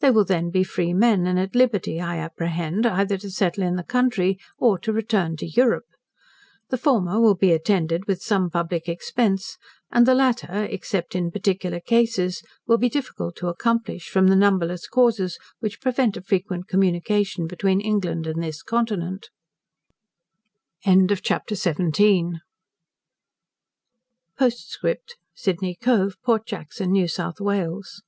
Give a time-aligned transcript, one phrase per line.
[0.00, 3.76] They will then be free men, and at liberty, I apprehend, either to settle in
[3.76, 5.86] the country, or to return to Europe.
[6.68, 9.56] The former will be attended with some public expense;
[9.90, 14.86] and the latter, except in particular cases, will be difficult to accomplish, from the numberless
[14.86, 19.30] causes which prevent a frequent communication between England and this continent.
[20.84, 22.38] POSTSCRIPT
[25.34, 28.02] Sydney Cove, Port Jackson, New South Wales.